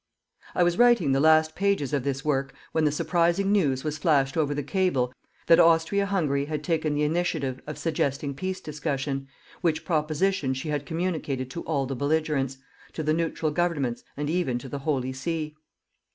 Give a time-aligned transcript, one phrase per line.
[0.55, 4.35] I was writing the last pages of this work when the surprising news was flashed
[4.35, 5.13] over the cable
[5.45, 9.27] that Austria Hungary had taken the initiative of suggesting peace discussion,
[9.61, 12.57] which proposition she had communicated to all the belligerents,
[12.93, 15.55] to the neutral governments and even to the Holy See.